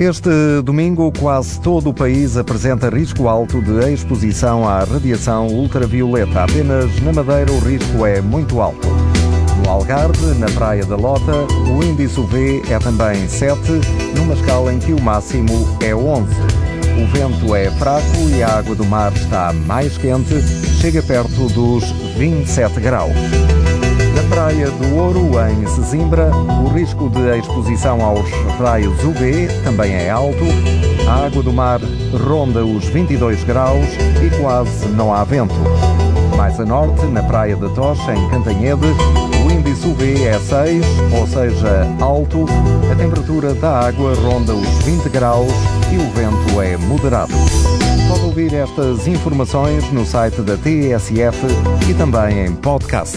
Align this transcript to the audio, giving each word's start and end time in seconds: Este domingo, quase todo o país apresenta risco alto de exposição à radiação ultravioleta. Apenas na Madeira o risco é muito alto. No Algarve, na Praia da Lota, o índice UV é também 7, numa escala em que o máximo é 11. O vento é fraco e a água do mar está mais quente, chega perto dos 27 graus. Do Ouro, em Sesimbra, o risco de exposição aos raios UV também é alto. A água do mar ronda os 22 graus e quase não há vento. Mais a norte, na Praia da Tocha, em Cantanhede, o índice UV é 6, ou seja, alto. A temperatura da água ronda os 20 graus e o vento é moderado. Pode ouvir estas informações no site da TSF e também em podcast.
Este 0.00 0.62
domingo, 0.64 1.12
quase 1.12 1.60
todo 1.60 1.90
o 1.90 1.92
país 1.94 2.34
apresenta 2.38 2.88
risco 2.88 3.28
alto 3.28 3.60
de 3.60 3.92
exposição 3.92 4.66
à 4.66 4.82
radiação 4.82 5.48
ultravioleta. 5.48 6.44
Apenas 6.44 6.98
na 7.02 7.12
Madeira 7.12 7.52
o 7.52 7.58
risco 7.58 8.06
é 8.06 8.18
muito 8.22 8.62
alto. 8.62 8.88
No 9.62 9.70
Algarve, 9.70 10.38
na 10.38 10.46
Praia 10.52 10.86
da 10.86 10.96
Lota, 10.96 11.44
o 11.68 11.84
índice 11.84 12.18
UV 12.18 12.62
é 12.70 12.78
também 12.78 13.28
7, 13.28 13.60
numa 14.16 14.32
escala 14.32 14.72
em 14.72 14.78
que 14.78 14.94
o 14.94 15.02
máximo 15.02 15.68
é 15.82 15.94
11. 15.94 16.30
O 16.96 17.06
vento 17.08 17.54
é 17.54 17.70
fraco 17.72 18.16
e 18.34 18.42
a 18.42 18.56
água 18.56 18.74
do 18.74 18.86
mar 18.86 19.12
está 19.12 19.52
mais 19.52 19.98
quente, 19.98 20.40
chega 20.80 21.02
perto 21.02 21.46
dos 21.48 21.84
27 22.16 22.80
graus. 22.80 23.12
Do 24.78 24.96
Ouro, 24.96 25.30
em 25.48 25.66
Sesimbra, 25.66 26.30
o 26.64 26.68
risco 26.68 27.08
de 27.08 27.38
exposição 27.38 28.02
aos 28.02 28.30
raios 28.58 29.02
UV 29.02 29.48
também 29.64 29.92
é 29.92 30.10
alto. 30.10 30.44
A 31.08 31.26
água 31.26 31.42
do 31.42 31.52
mar 31.52 31.80
ronda 32.12 32.64
os 32.64 32.84
22 32.86 33.44
graus 33.44 33.86
e 34.24 34.40
quase 34.40 34.86
não 34.88 35.12
há 35.12 35.24
vento. 35.24 35.54
Mais 36.36 36.58
a 36.60 36.64
norte, 36.64 37.04
na 37.06 37.22
Praia 37.22 37.56
da 37.56 37.68
Tocha, 37.70 38.14
em 38.14 38.28
Cantanhede, 38.30 38.86
o 39.44 39.50
índice 39.50 39.86
UV 39.86 40.24
é 40.24 40.38
6, 40.38 40.84
ou 41.18 41.26
seja, 41.26 41.86
alto. 42.00 42.46
A 42.90 42.94
temperatura 42.94 43.54
da 43.54 43.80
água 43.80 44.14
ronda 44.14 44.54
os 44.54 44.84
20 44.84 45.08
graus 45.08 45.52
e 45.92 45.96
o 45.96 46.10
vento 46.10 46.60
é 46.60 46.76
moderado. 46.76 47.34
Pode 48.08 48.24
ouvir 48.24 48.54
estas 48.54 49.06
informações 49.06 49.90
no 49.92 50.04
site 50.04 50.40
da 50.42 50.56
TSF 50.56 51.46
e 51.88 51.94
também 51.94 52.46
em 52.46 52.52
podcast. 52.52 53.16